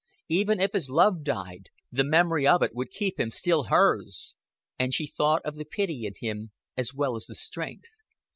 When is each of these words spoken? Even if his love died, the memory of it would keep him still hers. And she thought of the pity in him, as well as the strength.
Even 0.29 0.59
if 0.59 0.73
his 0.73 0.89
love 0.89 1.23
died, 1.23 1.69
the 1.91 2.03
memory 2.03 2.47
of 2.47 2.63
it 2.63 2.73
would 2.73 2.89
keep 2.89 3.19
him 3.19 3.29
still 3.29 3.65
hers. 3.65 4.35
And 4.79 4.95
she 4.95 5.05
thought 5.05 5.43
of 5.45 5.57
the 5.57 5.63
pity 5.63 6.07
in 6.07 6.13
him, 6.19 6.49
as 6.75 6.91
well 6.91 7.15
as 7.15 7.27
the 7.27 7.35
strength. 7.35 7.97